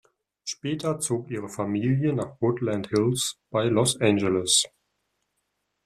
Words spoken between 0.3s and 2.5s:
Später zog ihre Familie nach